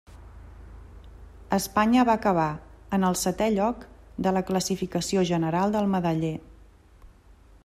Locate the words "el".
3.11-3.19